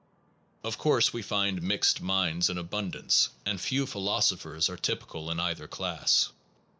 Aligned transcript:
Of 0.63 0.79
course 0.79 1.13
we 1.13 1.21
find 1.21 1.61
mixed 1.61 2.01
minds 2.01 2.49
in 2.49 2.57
abundance, 2.57 3.29
and 3.45 3.61
few 3.61 3.85
philosophers 3.85 4.67
are 4.67 4.75
typical 4.75 5.29
in 5.29 5.39
either 5.39 5.67
class. 5.67 6.31